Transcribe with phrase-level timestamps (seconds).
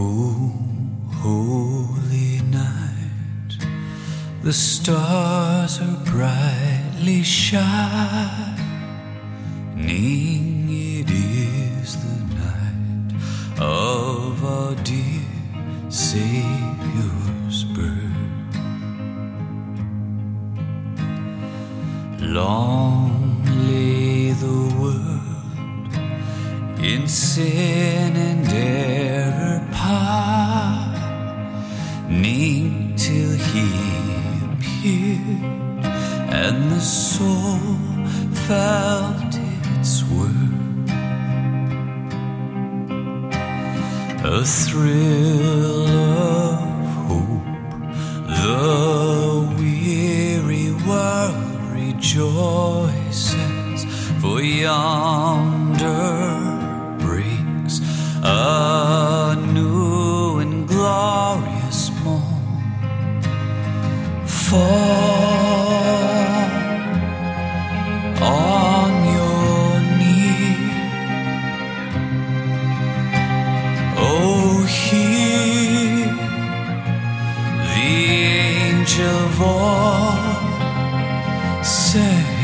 [0.00, 0.52] Oh,
[1.22, 3.58] holy night,
[4.44, 8.54] the stars are brightly shining.
[9.76, 13.12] It is the night
[13.60, 15.26] of our dear
[15.88, 18.54] Savior's birth.
[22.20, 25.92] Long lay the world
[26.84, 28.27] in sin
[34.88, 37.58] and the soul
[38.46, 39.34] felt
[39.76, 40.34] its worth.
[44.24, 46.60] A thrill of
[47.08, 47.44] hope,
[48.44, 53.34] the weary world rejoices,
[54.20, 55.98] for yonder
[56.98, 57.80] breaks
[58.22, 58.67] a
[64.48, 64.60] Fall
[68.22, 70.72] on your knees.
[73.98, 76.06] Oh, hear
[77.74, 77.90] the
[78.72, 80.48] angel voice
[81.68, 82.37] says,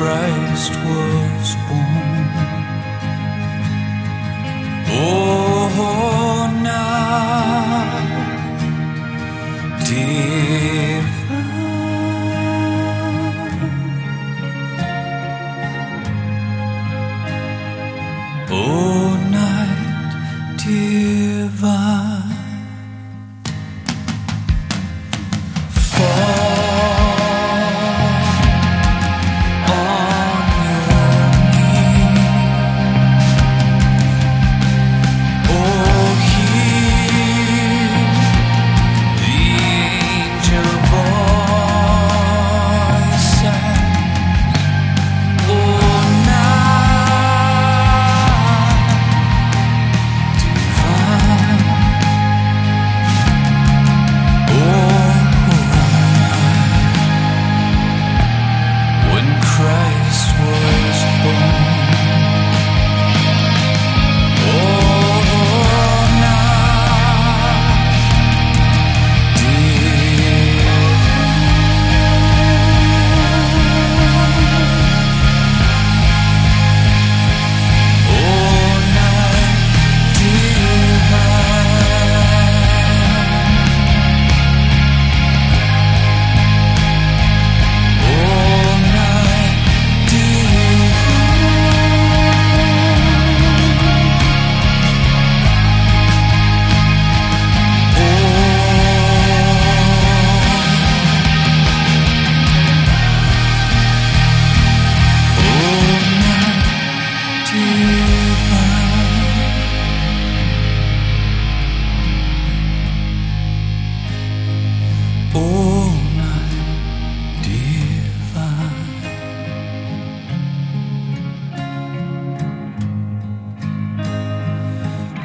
[0.00, 2.49] Christ was born.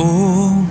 [0.00, 0.67] Oh,